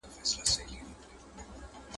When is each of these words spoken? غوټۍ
غوټۍ 0.27 0.69